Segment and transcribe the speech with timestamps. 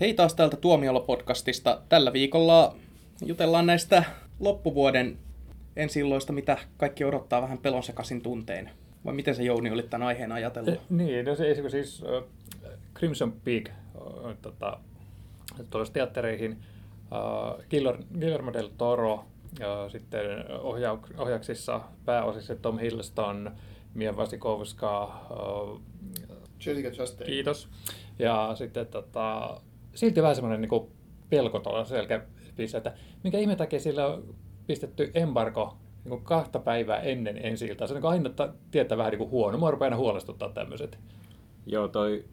[0.00, 1.80] Hei taas täältä Tuomiolla-podcastista.
[1.88, 2.76] Tällä viikolla
[3.26, 4.04] jutellaan näistä
[4.40, 5.18] loppuvuoden
[5.76, 8.70] ensilloista, mitä kaikki odottaa vähän pelonsekasin tuntein.
[9.04, 10.74] Vai miten se Jouni oli tämän aiheen ajatellut?
[10.74, 12.24] Eh, niin, no se siis äh,
[12.94, 14.78] Crimson Peak äh, tota,
[15.70, 16.52] tuossa teattereihin.
[16.52, 17.66] Äh,
[18.20, 19.24] Guillermo del Toro,
[19.60, 23.50] ja sitten ohjau- ohjauksissa pääosissa Tom Hiddleston,
[23.94, 25.80] Mia Wasikowska, äh,
[26.66, 27.30] Jessica Chastain.
[27.30, 27.68] Kiitos.
[28.18, 29.60] Ja sitten tota,
[29.96, 30.90] silti vähän semmoinen niin
[31.30, 34.34] pelko tuolla selkäpissä, että minkä ihme takia sillä on
[34.66, 37.86] pistetty embargo niin kahta päivää ennen ensi iltaa.
[37.86, 38.30] Se on niin aina
[38.70, 39.58] tietää vähän niin huono.
[39.58, 40.98] Mua rupeaa aina huolestuttaa tämmöiset.
[41.66, 42.24] Joo, toi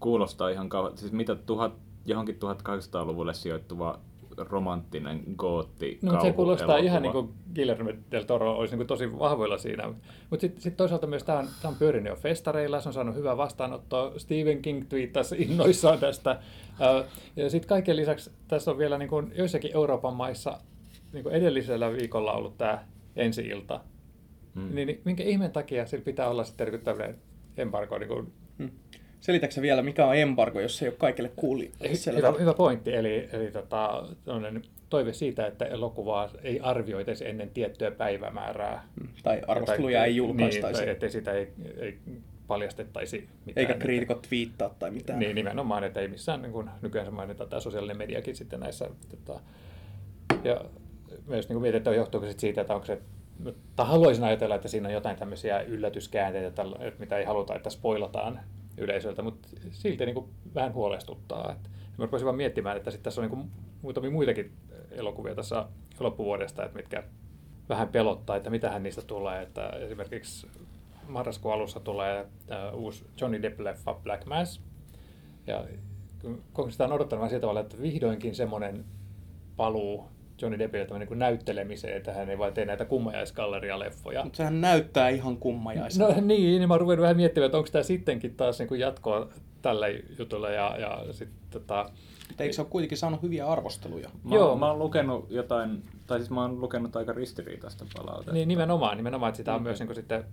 [0.00, 0.98] kuulostaa ihan kauan.
[0.98, 1.72] Siis mitä tuhat,
[2.06, 4.00] johonkin 1800-luvulle sijoittuva
[4.38, 6.86] romanttinen gootti No, se kuulostaa elokuva.
[6.86, 9.88] ihan niin kuin Guillermo del Toro olisi niin kuin tosi vahvoilla siinä.
[10.30, 13.36] Mutta sitten sit toisaalta myös tämä on, on pyörinyt jo festareilla, se on saanut hyvää
[13.36, 14.12] vastaanottoa.
[14.16, 16.40] Stephen King twiittasi innoissaan tästä.
[17.36, 20.58] Ja sitten kaiken lisäksi tässä on vielä niin kuin joissakin Euroopan maissa
[21.12, 22.84] niin kuin edellisellä viikolla ollut tämä
[23.16, 23.80] ensi-ilta.
[24.54, 24.74] Hmm.
[24.74, 27.18] Niin, niin minkä ihmeen takia sillä pitää olla sitten tämmöinen
[27.56, 28.32] embargo niin kuin
[29.22, 31.72] Selitätkö vielä, mikä on embargo, jos se ei ole kaikille kuuli?
[32.16, 34.04] Hyvä, hyvä pointti, eli, eli tota,
[34.90, 38.88] toive siitä, että elokuvaa ei arvioitaisi ennen tiettyä päivämäärää.
[39.00, 39.08] Hmm.
[39.22, 40.80] Tai arvosteluja tai, ei julkaistaisi.
[40.80, 41.98] Niin, että sitä ei, ei
[42.46, 43.66] paljastettaisi mitään.
[43.66, 45.18] Eikä kriitikot twiittaa tai mitään.
[45.18, 48.90] Niin, nimenomaan, että ei missään niin kuin nykyään se mainitaan tämä sosiaalinen mediakin sitten näissä.
[49.08, 49.40] Tota,
[50.44, 50.64] ja
[51.26, 52.98] myös niin mietin, että johtuuko siitä, että onko se
[53.76, 56.64] tai haluaisin ajatella, että siinä on jotain tämmöisiä yllätyskäänteitä,
[56.98, 58.40] mitä ei haluta, että spoilataan
[58.78, 61.52] yleisöltä, mutta silti niin kuin vähän huolestuttaa.
[61.52, 63.50] Että mä rupesin vaan miettimään, että sit tässä on niin kuin
[63.82, 64.52] muutamia muitakin
[64.90, 65.66] elokuvia tässä
[66.00, 67.02] loppuvuodesta, että mitkä
[67.68, 69.42] vähän pelottaa, että mitähän niistä tulee.
[69.42, 70.46] Että esimerkiksi
[71.08, 74.60] marraskuun alussa tulee uh, uusi Johnny Depp-leffa Black Mass.
[75.46, 75.64] Ja
[76.52, 78.84] kun sitä on odottanut sillä tavalla, että vihdoinkin semmoinen
[79.56, 80.08] paluu
[80.42, 84.24] Johnny Deppille niin näyttelemiseen, että hän ei vain tee näitä kummajaisgalleria-leffoja.
[84.24, 86.14] Mutta sehän näyttää ihan kummajaiselta.
[86.14, 89.28] No niin, niin mä rupesin vähän miettimään, että onko tämä sittenkin taas niin kuin jatkoa
[89.62, 90.54] tälle jutulle.
[90.54, 91.90] Ja, ja sit, tota...
[92.38, 94.10] Eikö se ole kuitenkin saanut hyviä arvosteluja?
[94.24, 94.56] Mä, Joo.
[94.56, 98.32] Mä oon lukenut jotain, tai siis mä oon lukenut aika ristiriitaista palautetta.
[98.32, 99.62] Niin, nimenomaan, nimenomaan, että sitä on mm.
[99.62, 100.24] myös niin kuin sitten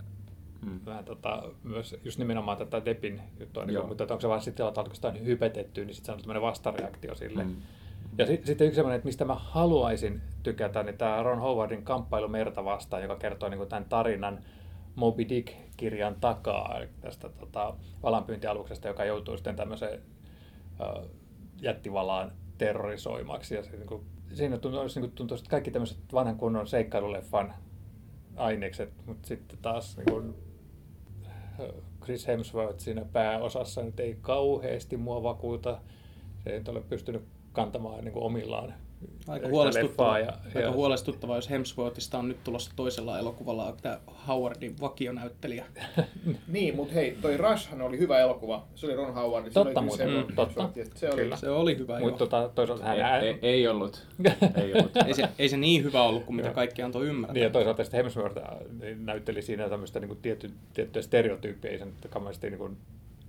[0.65, 0.79] Mm.
[0.85, 4.67] Vähän tota, myös just nimenomaan tätä Depin juttua, niin kuin, mutta onko se vaan sitten,
[4.67, 7.43] että sitä on hypetetty, niin sitten se on tämmöinen vastareaktio sille.
[7.43, 7.55] Mm.
[8.17, 12.27] Ja sitten sit yksi sellainen, että mistä mä haluaisin tykätä, niin tämä Ron Howardin kamppailu
[12.27, 14.43] merta vastaan, joka kertoo niin tämän tarinan
[14.95, 20.01] Moby Dick-kirjan takaa tästä tota, valanpyyntialuksesta, joka joutuu sitten tämmöiseen
[20.79, 21.09] uh,
[21.61, 23.55] jättivalaan terrorisoimaksi.
[23.55, 27.53] Ja se, niin kuin, siinä tuntuu, niin tuntuu, että kaikki tämmöiset vanhan kunnon seikkailuleffan
[28.35, 30.35] ainekset, mutta sitten taas niin kuin,
[32.03, 35.81] Chris Hemsworth siinä pääosassa nyt ei kauheasti mua vakuuta.
[36.43, 37.23] Se ei ole pystynyt
[37.53, 38.73] kantamaan niin kuin omillaan
[39.27, 40.71] Aika huolestuttavaa, ja, aika ja...
[40.71, 45.65] huolestuttavaa, jos Hemsworthista on nyt tulossa toisella elokuvalla tämä Howardin vakionäyttelijä.
[46.47, 48.67] niin, mutta hei, toi Rushhan oli hyvä elokuva.
[48.75, 49.51] Se oli Ron Howard.
[49.51, 50.69] Totta muuten, mm, totta.
[50.95, 53.23] Se oli, se oli hyvä Mutta tota, toisaalta hän...
[53.23, 54.07] Ei, ei, ei ollut.
[54.63, 54.97] ei, ollut.
[55.07, 57.33] ei, se, ei se niin hyvä ollut kuin mitä kaikki antoi ymmärtää.
[57.33, 58.45] Niin, ja toisaalta sitten Hemsworth äh,
[58.97, 62.77] näytteli siinä tämmöistä niin tietty, tiettyä stereotyyppiä, ei sen kamaisesti niin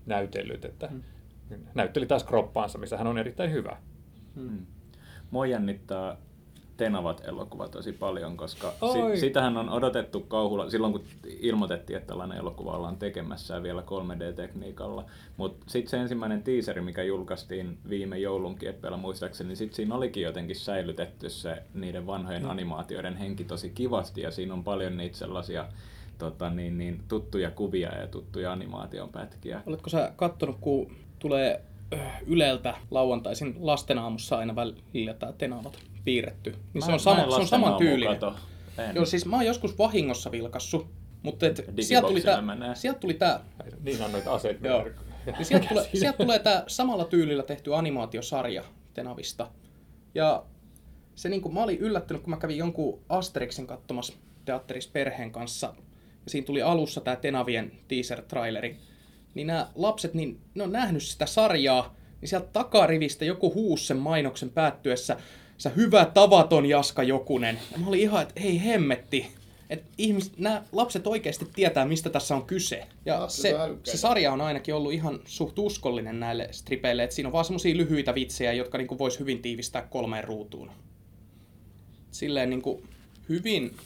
[0.07, 1.03] näytellyt, että mm.
[1.75, 3.77] näytteli taas kroppaansa, missä hän on erittäin hyvä.
[4.41, 4.67] Hmm.
[5.31, 6.17] Mua jännittää
[6.81, 11.05] Tenavat elokuva tosi paljon, koska si- sitähän on odotettu kauhulla silloin, kun
[11.41, 15.05] ilmoitettiin, että tällainen elokuva ollaan tekemässä vielä 3D-tekniikalla.
[15.37, 20.23] Mutta sitten se ensimmäinen teaseri, mikä julkaistiin viime joulun kieppeillä muistaakseni, niin sitten siinä olikin
[20.23, 22.51] jotenkin säilytetty se niiden vanhojen mm.
[22.51, 25.69] animaatioiden henki tosi kivasti, ja siinä on paljon niitä sellaisia
[26.19, 29.63] tota, niin, niin, tuttuja kuvia ja tuttuja animaation pätkiä.
[29.67, 31.70] Oletko sä kattonut, kun tulee
[32.27, 36.55] Yleltä lauantaisin lastenaamussa aina välillä tämä Tenavat piirretty.
[36.75, 38.19] Niin se on, sama, se on saman tyylinen.
[38.95, 40.91] Joo, siis mä oon joskus vahingossa vilkassu,
[41.23, 42.43] mutta et sieltä tuli tää,
[42.75, 43.41] sieltä tuli tää...
[43.85, 44.67] Niin on noita aseita.
[44.67, 44.87] Joo.
[45.39, 48.65] Ja sieltä, tulee, sieltä tulee tää samalla tyylillä tehty animaatiosarja
[48.95, 49.51] Tenavista.
[50.15, 50.45] Ja
[51.15, 54.13] se niin kuin, mä olin yllättynyt, kun mä kävin jonkun Asterixin katsomassa
[54.45, 55.75] teatterissa perheen kanssa.
[56.25, 58.77] Ja siinä tuli alussa tämä Tenavien teaser-traileri
[59.35, 63.97] niin nämä lapset, niin ne on nähnyt sitä sarjaa, niin sieltä takarivistä joku huus sen
[63.97, 65.17] mainoksen päättyessä,
[65.59, 67.61] sä hyvä tavaton Jaska Jokunen.
[67.73, 69.27] Ja mä olin ihan, että hei hemmetti,
[69.71, 72.87] että ihmiset, nämä lapset oikeasti tietää, mistä tässä on kyse.
[73.07, 73.55] Ja se,
[73.85, 77.77] se sarja on ainakin ollut ihan suht uskollinen näille stripeille, että siinä on vaan semmosia
[77.77, 80.71] lyhyitä vitsejä, jotka niinku vois hyvin tiivistää kolmeen ruutuun.
[82.11, 82.83] Silleen niinku
[83.29, 83.77] hyvin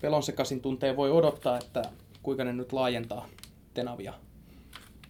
[0.00, 1.82] pelonsekaisin tunteen voi odottaa, että
[2.22, 3.28] kuinka ne nyt laajentaa
[3.74, 4.14] Tenavia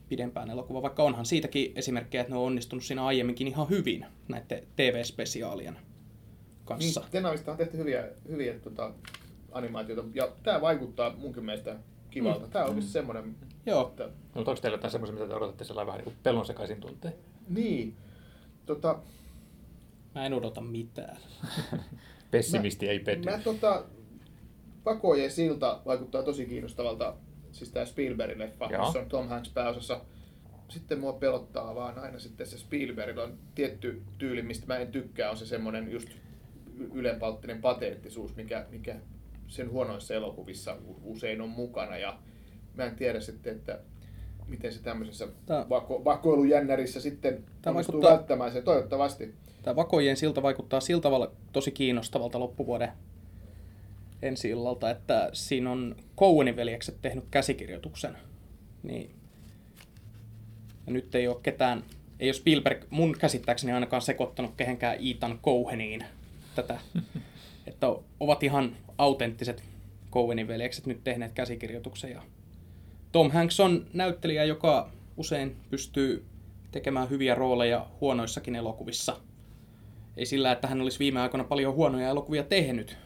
[0.09, 4.67] pidempään elokuva, vaikka onhan siitäkin esimerkkejä, että ne on onnistunut siinä aiemminkin ihan hyvin näiden
[4.77, 5.79] TV-spesiaalien
[6.65, 7.01] kanssa.
[7.01, 8.93] Niin, Tenavista on tehty hyviä, hyviä tota,
[9.53, 11.77] animaatioita, ja tämä vaikuttaa munkin mielestä
[12.11, 12.49] kivalta.
[12.49, 13.37] Tämä on oikeasti semmoinen...
[13.67, 13.89] Joo.
[13.89, 16.81] Että, No, mutta onko teillä jotain semmoisia, mitä te odotatte sellainen vähän niin pelon sekaisin
[16.81, 17.15] tunteen?
[17.49, 17.97] niin,
[18.67, 18.99] tota,
[20.15, 21.17] Mä en odota mitään.
[22.31, 23.31] Pessimisti ei petty.
[23.31, 23.85] Mä tota,
[24.85, 27.15] Pakojen silta vaikuttaa tosi kiinnostavalta,
[27.53, 28.85] siis tää Spielbergin leffa, Joo.
[28.85, 30.01] jossa on Tom Hanks pääosassa.
[30.69, 35.31] Sitten mua pelottaa vaan aina sitten se Spielbergillä on tietty tyyli, mistä mä en tykkää,
[35.31, 36.09] on se semmonen just
[36.95, 38.97] ylenpalttinen pateettisuus, mikä, mikä
[39.49, 41.99] sen huonoissa elokuvissa usein on mukana.
[41.99, 42.19] Ja
[42.75, 43.79] mä en tiedä sitten, että
[44.47, 49.35] miten se tämmöisessä Tää- vako- vakoilujännärissä sitten Tää onnistuu vaikuttaa- välttämään se, toivottavasti.
[49.63, 52.93] Tämä Vakojen silta vaikuttaa sillä tavalla tosi kiinnostavalta loppuvuoden
[54.23, 58.19] ensi illalta, että siinä on Cowenin veljekset tehnyt käsikirjoituksen.
[58.83, 59.11] Niin.
[60.87, 61.85] Ja nyt ei ole ketään,
[62.21, 66.05] ei ole Spielberg mun käsittääkseni ainakaan sekoittanut kehenkään Ethan Coheniin
[66.55, 66.81] tätä.
[67.67, 67.87] että
[68.21, 69.63] ovat ihan autenttiset
[70.13, 72.11] Cowenin veljekset nyt tehneet käsikirjoituksen.
[72.11, 72.23] Ja
[73.13, 76.25] Tom Hanks on näyttelijä, joka usein pystyy
[76.73, 79.17] tekemään hyviä rooleja huonoissakin elokuvissa.
[80.17, 82.97] Ei sillä, että hän olisi viime aikoina paljon huonoja elokuvia tehnyt.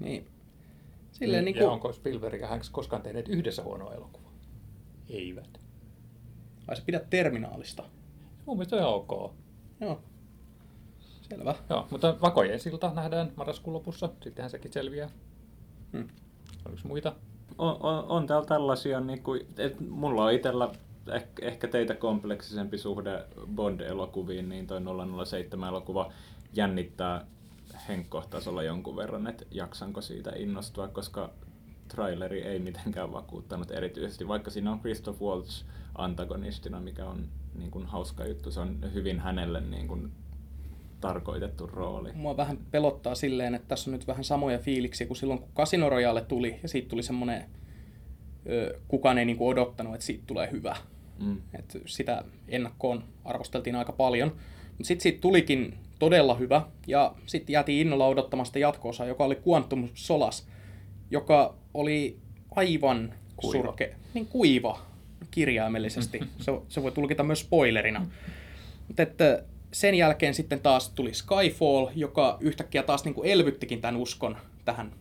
[0.00, 0.26] Niin,
[1.20, 4.32] silleen niin ja kuin, onko Spielberg ja Hanks koskaan tehneet yhdessä huonoa elokuvaa?
[5.08, 5.60] Eivät.
[6.68, 7.82] ai sä pidät terminaalista.
[8.46, 9.34] Mun mielestä on ihan ok.
[9.80, 10.00] Joo.
[11.22, 11.54] Selvä.
[11.70, 14.08] Joo, mutta Vakojen silta nähdään marraskuun lopussa.
[14.22, 15.10] Sittenhän sekin selviää.
[15.92, 16.08] Hmm.
[16.68, 17.12] Oliko muita?
[17.58, 20.70] On, on, on täällä tällaisia, niin kuin, että mulla on itsellä
[21.12, 23.24] ehkä, ehkä teitä kompleksisempi suhde
[23.54, 26.12] Bond-elokuviin, niin toi 007-elokuva
[26.52, 27.26] jännittää
[27.90, 31.30] henkkohtasolla jonkun verran, että jaksanko siitä innostua, koska
[31.88, 35.64] traileri ei mitenkään vakuuttanut erityisesti, vaikka siinä on Christoph Waltz
[35.94, 37.28] antagonistina, mikä on
[37.58, 38.50] niin kuin, hauska juttu.
[38.50, 40.12] Se on hyvin hänelle niin kuin,
[41.00, 42.12] tarkoitettu rooli.
[42.12, 45.88] Mua vähän pelottaa silleen, että tässä on nyt vähän samoja fiiliksiä kuin silloin, kun Casino
[45.88, 46.58] Royale tuli.
[46.62, 47.44] Ja siitä tuli semmoinen,
[48.88, 50.76] kukaan ei niinku odottanut, että siitä tulee hyvä.
[51.18, 51.42] Mm.
[51.52, 54.28] Et sitä ennakkoon arvosteltiin aika paljon.
[54.68, 56.62] Mutta sitten siitä tulikin todella hyvä.
[56.86, 60.48] Ja sitten jäätiin innolla odottamasta jatko joka oli Quantum Solas,
[61.10, 62.18] joka oli
[62.56, 63.64] aivan Kuiva.
[63.64, 64.80] surke, niin kuiva
[65.30, 66.20] kirjaimellisesti.
[66.44, 68.06] se, se voi tulkita myös spoilerina.
[68.88, 69.42] Mutta että
[69.72, 74.92] sen jälkeen sitten taas tuli Skyfall, joka yhtäkkiä taas niin kuin elvyttikin tämän uskon tähän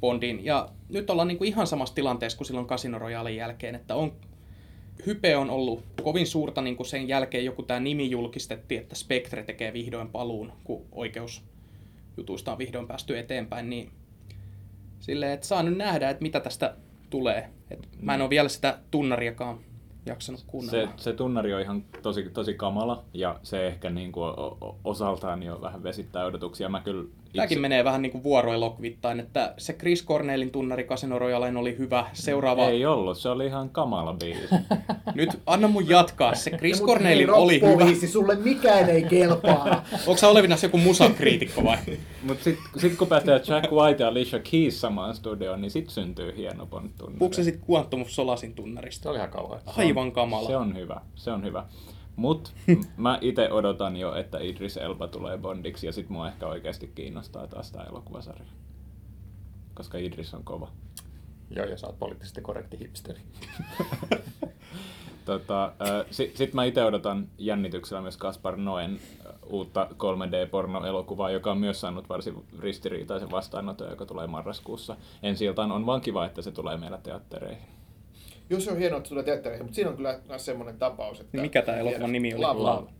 [0.00, 0.44] Bondiin.
[0.44, 4.12] Ja nyt ollaan niin kuin ihan samassa tilanteessa kuin silloin Casino Royalen jälkeen, että on,
[5.06, 9.42] hype on ollut kovin suurta niin kuin sen jälkeen joku tämä nimi julkistettiin, että Spectre
[9.42, 13.90] tekee vihdoin paluun, kun oikeusjutuista on vihdoin päästy eteenpäin, niin
[15.00, 16.74] silleen, että saa nyt nähdä, että mitä tästä
[17.10, 17.50] tulee.
[17.70, 19.58] Et mä en ole vielä sitä tunnariakaan
[20.08, 20.92] jaksanut kuunnella.
[20.96, 24.32] Se, se tunnari on ihan tosi, tosi kamala ja se ehkä niin kuin
[24.84, 26.68] osaltaan jo vähän vesittää odotuksia.
[26.68, 31.56] Mä kyllä Tämäkin menee vähän niin kuin vuoroelokuvittain, että se Chris Cornellin tunnari Casino Royalen
[31.56, 32.06] oli hyvä.
[32.12, 32.68] Seuraava...
[32.68, 34.54] Ei ollut, se oli ihan kamala biisi.
[35.14, 36.34] Nyt anna mun jatkaa.
[36.34, 38.06] Se Chris Cornellin oli hyvä.
[38.08, 39.84] sulle mikään ei kelpaa.
[40.06, 41.76] Onko sä Olevinas joku musakriitikko vai?
[42.22, 46.36] Mutta sitten sit kun pääsee Jack White ja Alicia Keys samaan studioon, niin sitten syntyy
[46.36, 47.18] hieno Bond-tunnari.
[47.18, 49.02] Puhutko sä sit Quantum of Solasin tunnarista?
[49.02, 49.60] Se oli ihan kauhea.
[49.66, 50.48] Aivan kamala.
[50.48, 51.64] Se on hyvä, se on hyvä.
[52.16, 52.54] Mut
[52.96, 57.46] mä itse odotan jo, että Idris Elba tulee Bondiksi ja sit mua ehkä oikeasti kiinnostaa
[57.46, 58.46] taas tää elokuvasarja.
[59.74, 60.68] Koska Idris on kova.
[61.50, 63.20] Joo, ja sä oot poliittisesti korrekti hipsteri.
[65.24, 65.72] Tota,
[66.10, 69.00] Sitten sit mä itse odotan jännityksellä myös Kaspar Noen
[69.46, 74.96] uutta 3D-porno-elokuvaa, joka on myös saanut varsin ristiriitaisen vastaanoton, joka tulee marraskuussa.
[75.22, 77.77] Ensi on vaan kiva, että se tulee meillä teattereihin.
[78.50, 81.20] Jos se on hienoa, että se tulee teattereihin, mutta siinä on kyllä myös semmoinen tapaus,
[81.20, 81.30] että...
[81.36, 82.42] Niin mikä tää elokuvan nimi oli?
[82.42, 82.60] Love.
[82.60, 82.90] Love.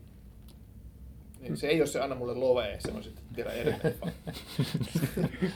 [1.41, 4.07] Niin, se ei ole se Anna mulle lovee, se on sitten tiedä eri leffa.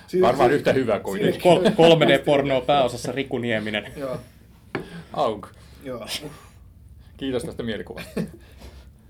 [0.07, 1.43] Siinä- Varmaan siinä- yhtä hyvä siinä- kuitenkin.
[1.47, 3.93] Kol- 3D-pornoa pääosassa Riku Nieminen.
[3.97, 4.17] Joo,
[5.13, 5.49] Auk.
[5.85, 6.07] joo.
[7.17, 8.21] Kiitos tästä mielikuvasta.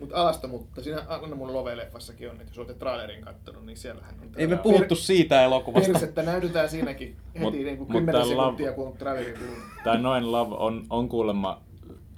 [0.02, 4.14] Mutta alasta, mutta siinä Anna mulle lovee-leffassakin on, että jos olette trailerin kattonut, niin siellähän
[4.22, 4.28] on...
[4.36, 5.92] Ei me puhuttu siitä elokuvasta.
[5.92, 9.38] Persettä näytetään siinäkin heti Mut- niin kuin mut 10 tää sekuntia, Love- kun on trailerin
[9.38, 9.64] kulunut.
[9.84, 11.62] Tämä Noen Love on, on kuulemma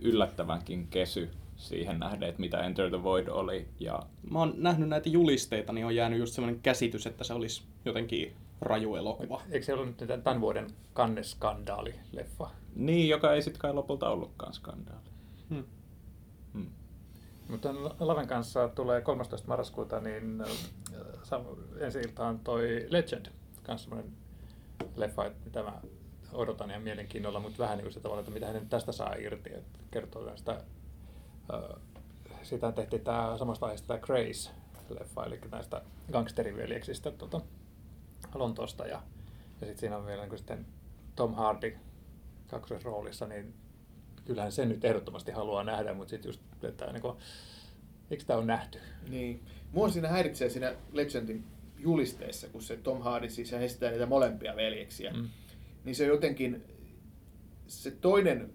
[0.02, 3.68] yllättävänkin kesy siihen nähden, että mitä Enter the Void oli.
[3.80, 7.62] Ja Mä oon nähnyt näitä julisteita, niin on jäänyt just semmoinen käsitys, että se olisi
[7.84, 9.42] jotenkin raju elokuva.
[9.50, 12.48] Eikö se ollut nyt tämän vuoden kanneskandaali-leffa?
[12.76, 15.04] niin, joka ei sitten kai lopulta ollutkaan skandaali.
[15.50, 15.64] Hmm.
[17.48, 19.48] Mutta Laven kanssa tulee 13.
[19.48, 21.40] marraskuuta, niin äh,
[21.80, 23.26] ensi iltaan toi Legend,
[23.68, 24.12] myös semmoinen
[24.96, 25.72] leffa, mitä mä
[26.32, 29.14] odotan ihan mielenkiinnolla, mutta vähän niin kuin se tavalla, että mitä hän nyt tästä saa
[29.14, 30.64] irti, että kertoo näistä
[32.42, 35.82] Sitä tehtiin tämä samasta aiheesta tämä Grace-leffa, eli näistä
[36.12, 37.40] gangsteriveljeksistä tuota,
[38.34, 38.86] Lontoosta.
[38.86, 39.02] Ja,
[39.60, 40.66] ja sitten siinä on vielä niin sitten
[41.16, 41.76] Tom Hardy
[42.84, 43.54] roolissa, niin
[44.24, 47.16] kyllähän sen nyt ehdottomasti haluaa nähdä, mutta sitten just, että niin kuin,
[48.10, 48.78] eikö tämä on nähty?
[49.08, 49.40] Niin.
[49.72, 51.44] Mua siinä häiritsee siinä Legendin
[51.78, 55.12] julisteessa, kun se Tom Hardy siis esittää niitä molempia veljeksiä.
[55.12, 55.28] Mm.
[55.84, 56.64] Niin se jotenkin,
[57.66, 58.50] se toinen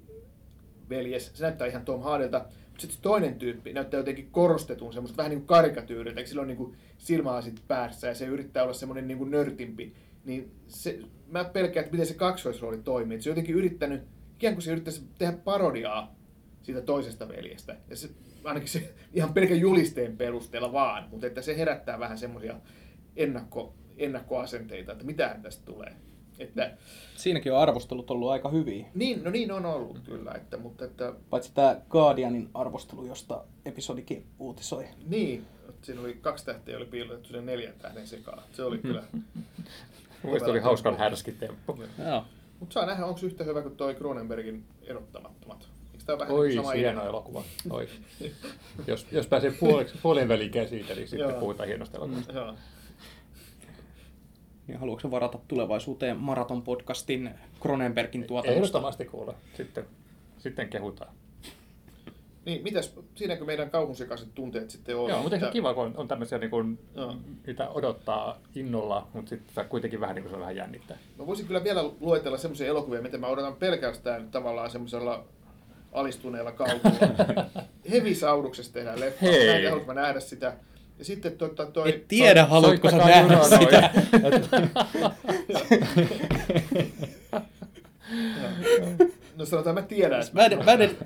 [0.90, 5.30] veljes, se näyttää ihan Tom Hardilta, mutta sitten toinen tyyppi näyttää jotenkin korostetun, semmoista vähän
[5.30, 9.18] niin kuin karikatyyriltä, sillä on niin kuin silmälasit päässä ja se yrittää olla semmoinen niin
[9.18, 9.94] kuin nörtimpi.
[10.26, 13.16] Niin se, mä pelkään, että miten se kaksoisrooli toimii.
[13.16, 14.02] Että se on jotenkin yrittänyt,
[14.40, 16.16] ikään kuin se yrittäisi tehdä parodiaa
[16.64, 17.76] siitä toisesta veljestä.
[17.90, 18.10] Ja se,
[18.44, 22.56] ainakin se ihan pelkän julisteen perusteella vaan, mutta että se herättää vähän semmoisia
[23.16, 25.96] ennakko, ennakkoasenteita, että mitähän tästä tulee.
[26.40, 26.72] Että,
[27.16, 28.86] Siinäkin on arvostelut ollut aika hyviä.
[28.96, 30.32] Niin, no niin on ollut kyllä.
[30.32, 34.88] Että, mutta että, Paitsi tämä Guardianin arvostelu, josta episodikin uutisoi.
[35.08, 35.46] Niin,
[35.82, 38.44] siinä oli kaksi tähteä, oli piilotettu sinne neljän tähden sekaan.
[38.52, 39.04] Se oli kyllä...
[40.24, 41.84] Mielestäni oli hauskan härski temppu.
[42.10, 42.26] Joo.
[42.60, 45.70] Mutta saa nähdä, onko yhtä hyvä kuin toi Cronenbergin erottamattomat.
[45.94, 47.10] Eikö tämä vähän Oi, sama hieno idea?
[47.10, 47.44] elokuva.
[47.70, 47.90] Oi.
[48.88, 51.40] jos, jos pääsee puoleksi, puolen väliin käsitä, niin sitten Joo.
[51.40, 52.34] puhutaan hienosta elokuvasta.
[52.34, 52.56] Joo.
[54.68, 57.30] Niin haluatko varata tulevaisuuteen Maraton podcastin
[57.62, 58.58] Cronenbergin tuotannosta?
[58.60, 59.34] Ehdottomasti kuule.
[59.58, 59.86] Sitten,
[60.38, 61.14] sitten kehutaan.
[62.46, 65.10] Niin, mitäs, siinäkö meidän kauhunsekaiset tunteet sitten on?
[65.10, 67.16] Joo, mutta Että- kiva, kun on, on tämmöisiä, niin kuin, Joo.
[67.48, 70.98] mitä odottaa innolla, mutta sitten kuitenkin vähän niin kuin se vähän jännittää.
[71.18, 75.24] Mä voisin kyllä vielä luetella semmoisia elokuvia, mitä mä odotan pelkästään tavallaan semmoisella
[75.92, 77.46] alistuneella kauhulla.
[77.92, 79.26] Hevisauduksesta tehdään leffa.
[79.26, 79.72] Hei.
[79.86, 80.54] Mä en nähdä sitä.
[81.00, 81.90] Ja sitten tota, toi...
[81.90, 83.90] Et tiedä, haluatko sä nähdä sitä.
[89.38, 90.24] No sanotaan, mä tiedän.
[90.34, 90.98] Mä en, mä en,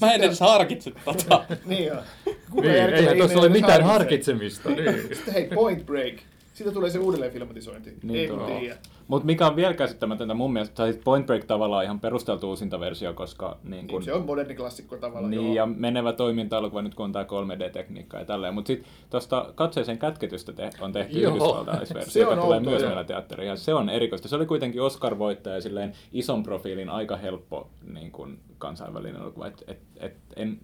[0.00, 1.44] mä en edes harkitse tota.
[1.66, 2.02] Niin joo.
[2.50, 4.68] Kuka Niin, järkevä eihän tuossa ole mitään harkitsemista.
[4.70, 4.94] Niin.
[5.14, 6.14] Sitten hei, Point Break.
[6.52, 7.96] Siitä tulee se uudelleen filmatisointi.
[8.02, 8.76] Niin Ei tiedä.
[9.08, 13.14] Mutta mikä on vielä käsittämätöntä mun mielestä, tai Point Break tavallaan ihan perusteltu uusinta versio,
[13.14, 15.30] koska niin kun, Niin, se on moderni klassikko tavallaan.
[15.30, 15.54] niin, joo.
[15.54, 18.54] ja menevä toiminta-elokuva nyt kun on tämä 3D-tekniikka ja tälleen.
[18.54, 21.32] Mutta sitten tuosta katseeseen kätketystä te- on tehty Joo.
[21.32, 21.38] on
[22.14, 22.88] joka tulee outoa, myös joo.
[22.88, 23.48] meillä teatteriin.
[23.48, 24.28] Ja se on erikoista.
[24.28, 29.46] Se oli kuitenkin Oscar-voittaja ja silleen ison profiilin aika helppo niin kun kansainvälinen elokuva.
[29.46, 30.58] Et, et, et, en,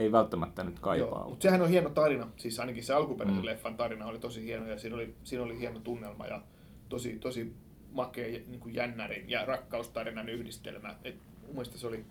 [0.00, 1.08] ei välttämättä nyt kaipaa.
[1.08, 2.28] Joo, mutta sehän on hieno tarina.
[2.36, 3.46] Siis ainakin se alkuperäisen Mm.
[3.46, 6.42] leffan tarina oli tosi hieno ja siinä oli, siinä oli hieno tunnelma ja
[6.88, 7.54] tosi, tosi
[7.92, 10.94] makea niin kuin jännärin ja rakkaustarinan yhdistelmä.
[11.04, 12.04] Et mun mielestä se oli,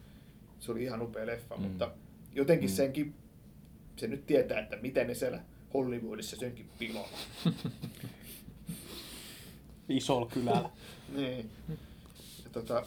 [0.59, 1.61] se oli ihan upea leffa, Mm.
[1.63, 1.91] mutta
[2.35, 2.73] jotenkin Mm.
[2.73, 3.13] senkin,
[3.95, 5.39] se nyt tietää, että miten ne siellä
[5.73, 7.07] Hollywoodissa senkin pilaa.
[9.89, 10.69] Isolla kylällä.
[11.15, 11.49] niin.
[12.43, 12.83] Ja tota,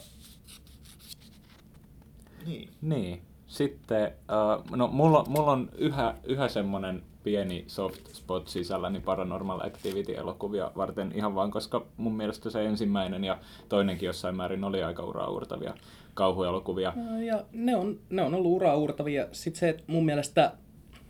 [2.47, 2.69] niin.
[2.83, 3.23] Niin.
[3.53, 10.73] Sitten, uh, no mulla, mulla on yhä, yhä semmoinen pieni soft spot sisälläni Paranormal Activity-elokuvia
[10.77, 15.75] varten ihan vaan, koska mun mielestä se ensimmäinen ja toinenkin jossain määrin oli aika uraurtavia
[16.15, 16.93] kauhuelokuvia.
[17.27, 19.27] Ja ne on, ne on ollut uraa uurtavia.
[19.33, 20.53] Sitten se, että mun mielestä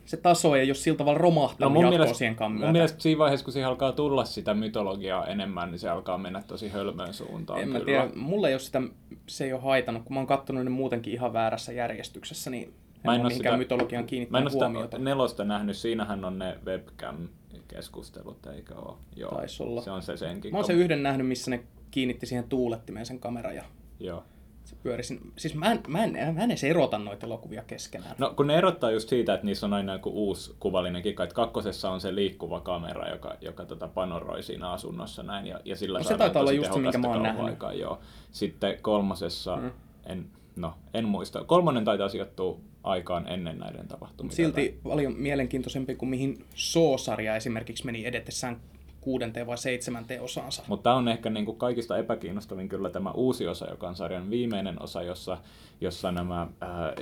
[0.05, 2.49] se taso ei ole sillä tavalla romahtanut No mun mielestä, myötä.
[2.65, 6.41] mun mielestä siinä vaiheessa, kun siihen alkaa tulla sitä mytologiaa enemmän, niin se alkaa mennä
[6.47, 7.59] tosi hölmön suuntaan.
[7.61, 7.85] en mä kyllä.
[7.85, 8.81] tiedä, mulle ei ole sitä,
[9.27, 12.73] se ei ole haitannut, kun mä oon kattonut ne muutenkin ihan väärässä järjestyksessä, niin en,
[13.05, 14.97] Mä en ole sitä- mytologian Mä en huomiota.
[14.97, 18.97] nelosta nähnyt, siinähän on ne webcam-keskustelut, eikö ole?
[19.15, 19.81] Joo, Taisi olla.
[19.81, 20.51] Se on se senkin.
[20.51, 23.63] Mä oon sen yhden nähnyt, missä ne kiinnitti siihen tuulettimeen sen kamera ja
[23.99, 24.23] Joo.
[24.63, 25.21] Se pyöri siinä.
[25.37, 28.15] Siis mä en, mä, en, mä en edes erota noita elokuvia keskenään.
[28.17, 31.35] No kun ne erottaa just siitä, että niissä on aina joku uusi kuvallinen kikka, että
[31.35, 35.97] kakkosessa on se liikkuva kamera, joka, joka tota panoroi siinä asunnossa näin, ja, ja sillä
[35.97, 37.57] No se taitaa olla just se, minkä mä oon nähnyt.
[37.79, 37.99] Joo.
[38.31, 39.71] Sitten kolmosessa, Mm.
[40.05, 44.35] en, no en muista, kolmonen taitaa sijoittua aikaan ennen näiden tapahtumia.
[44.35, 48.61] Silti paljon mielenkiintoisempi kuin mihin Soo-sarja esimerkiksi meni edetessään
[49.03, 50.63] kuudenteen vai seitsemänteen osaansa.
[50.67, 54.83] Mutta tämä on ehkä niinku kaikista epäkiinnostavin kyllä tämä uusi osa, joka on sarjan viimeinen
[54.83, 55.37] osa, jossa,
[55.81, 56.93] jossa nämä ää,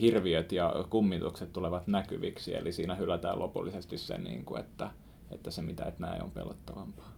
[0.00, 2.56] hirviöt ja kummitukset tulevat näkyviksi.
[2.56, 4.90] Eli siinä hylätään lopullisesti se, niinku, että,
[5.30, 7.12] että se mitä et näe on pelottavampaa.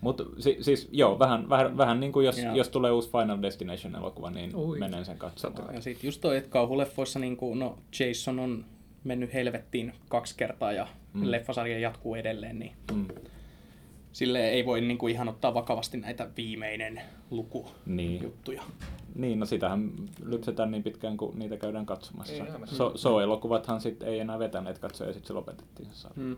[0.00, 4.30] Mutta si, siis joo, vähän, vähän, vähän niin kuin jos, jos tulee uusi Final Destination-elokuva,
[4.30, 4.78] niin Ui.
[4.78, 5.74] menen sen katsomaan.
[5.74, 8.64] Ja sitten just toi, että kauhuleffoissa niin kuin, no Jason on
[9.04, 11.30] mennyt helvettiin kaksi kertaa ja Mm.
[11.30, 13.08] leffasarja jatkuu edelleen, niin Mm.
[14.12, 17.00] sille ei voi niin kuin ihan ottaa vakavasti näitä viimeinen
[17.30, 18.22] luku Niin.
[18.22, 18.62] juttuja.
[19.14, 19.90] Niin, no sitähän
[20.24, 22.34] lypsetään niin pitkään, kun niitä käydään katsomassa.
[22.64, 25.88] So, So-elokuvathan sitten ei enää vetäneet katsoja ja sitten se lopetettiin.
[25.90, 26.16] se sarja.
[26.24, 26.36] Mm.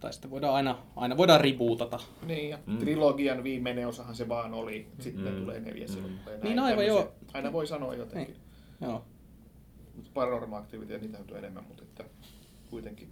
[0.00, 1.98] Tai sitten voidaan aina, aina voidaan ribuutata.
[2.26, 2.78] Niin, ja Mm.
[2.78, 4.86] trilogian viimeinen osahan se vaan oli.
[4.98, 5.40] Sitten Mm.
[5.40, 6.04] tulee neljäs Mm.
[6.04, 7.12] elokuva ja Niin aivan, joo.
[7.34, 8.36] Aina voi sanoa jotenkin.
[8.80, 9.04] Joo.
[10.14, 12.04] Paranormal Activity, niitä on enemmän, mutta että
[12.70, 13.10] kuitenkin.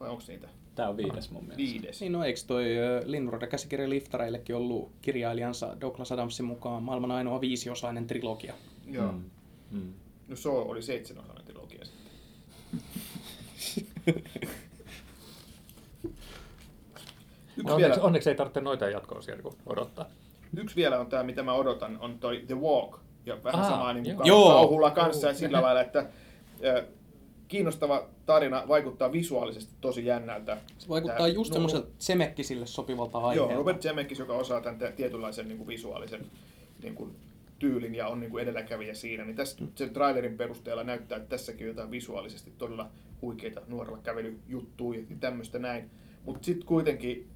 [0.00, 0.48] Vai onko niitä?
[0.74, 1.62] Tämä on viides mun mielestä.
[1.72, 2.00] Viides.
[2.00, 2.64] Niin no eikö toi
[3.04, 8.54] Linnunradan käsikirja Liftareillekin ollut kirjailijansa Douglas Adamsin mukaan maailman ainoa viisiosainen trilogia?
[8.86, 9.12] Joo.
[9.12, 9.30] Mm.
[9.70, 9.92] Mm.
[10.28, 12.10] No se oli seitsemänosainen trilogia sitten.
[17.56, 20.06] Yksi, No, vielä, onneksi, onneksi ei tarvitse noita jatkoa siellä kun odottaa.
[20.56, 22.98] yksi vielä on tämä, mitä mä odotan, on toi The Walk.
[23.26, 24.20] Ja vähän Aa, samaa niin joo.
[24.24, 24.48] Joo.
[24.48, 26.06] kauhulla kanssa ja sillä lailla, että
[27.50, 30.56] kiinnostava tarina vaikuttaa visuaalisesti tosi jännältä.
[30.78, 33.54] Se vaikuttaa Tää- just no, semmoiselta semekkisille sopivalta Joo, aiheelta.
[33.54, 36.26] Robert Zemeckis, joka osaa tämän te- tietynlaisen niin kuin visuaalisen
[36.82, 37.16] niin kuin,
[37.58, 41.66] tyylin ja on niin kuin edelläkävijä siinä, niin tässä sen trailerin perusteella näyttää, että tässäkin
[41.66, 42.90] on jotain visuaalisesti todella
[43.22, 45.90] huikeita nuorella kävelyjuttuja ja tämmöistä näin.
[46.24, 47.28] Mutta sitten kuitenkin,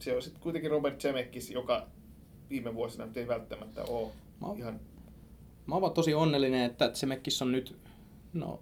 [0.00, 1.86] se on sitten kuitenkin Robert Zemeckis, joka
[2.50, 4.08] viime vuosina nyt ei välttämättä ole
[4.40, 4.80] Mä oon- ihan...
[5.66, 7.76] Mä oon tosi onnellinen, että Zemeckis on nyt,
[8.32, 8.60] no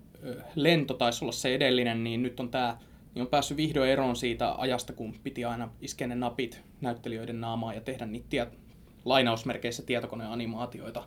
[0.54, 2.80] lento taisi olla se edellinen, niin nyt on tää,
[3.14, 7.74] niin on päässyt vihdoin eroon siitä ajasta, kun piti aina iskeä ne napit näyttelijöiden naamaan
[7.74, 8.58] ja tehdä niitä tiet,
[9.04, 11.04] lainausmerkeissä tietokoneanimaatioita.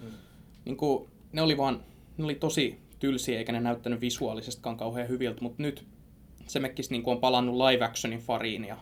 [0.00, 0.06] Mm.
[0.64, 1.82] Niin kuin, ne oli vaan,
[2.16, 5.86] ne oli tosi tylsiä eikä ne näyttänyt visuaalisestikaan kauhean hyviltä, mutta nyt
[6.48, 8.76] Zemeckis niin kuin on palannut live actionin fariin ja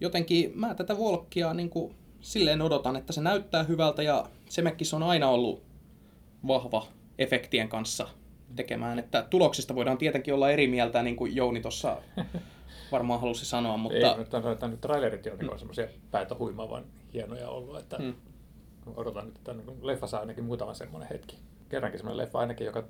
[0.00, 5.02] jotenkin mä tätä Volkkia niin kuin silleen odotan, että se näyttää hyvältä ja Zemeckis on
[5.02, 5.62] aina ollut
[6.46, 6.86] vahva
[7.18, 8.08] efektien kanssa
[8.56, 12.02] tekemään, että tuloksista voidaan tietenkin olla eri mieltä, niin kuin Jouni tuossa
[12.92, 13.98] varmaan halusi sanoa, Mutta...
[14.12, 15.48] Ei, mutta on, että nyt trailerit jo mm.
[15.48, 16.84] on semmoisia päätä huimaavan
[17.14, 18.04] hienoja ollut, että Mm.
[18.04, 18.92] mm.
[18.96, 21.38] odotan nyt, että niin leffa saa ainakin muutaman semmoinen hetki.
[21.68, 22.84] Kerrankin semmoinen leffa ainakin, joka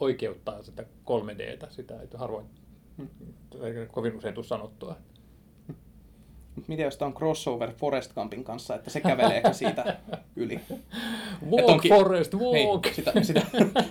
[0.00, 2.46] oikeuttaa sitä 3Dtä, sitä ei harvoin
[2.96, 3.08] Mm.
[3.92, 4.96] kovin usein tule sanottua.
[6.56, 9.96] Mut miten jos tämä on crossover Forest Gumpin kanssa, että se käveleekin siitä
[10.36, 10.60] yli?
[11.50, 12.84] Walk, onkin- Forest, walk!
[12.84, 13.42] Niin, sitä, sitä,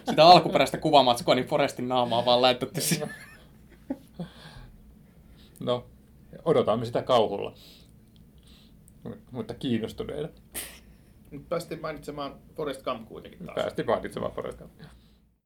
[0.09, 3.09] sitä alkuperäistä kuvamatskoa, niin Forestin naamaa vaan laitettu siihen.
[5.59, 5.85] No,
[6.45, 7.53] odotamme sitä kauhulla.
[9.31, 10.29] Mutta kiinnostuneena.
[11.31, 13.55] Nyt päästiin mainitsemaan Forest Gump kuitenkin taas.
[13.55, 14.85] Päästiin mainitsemaan Forest Gumpia.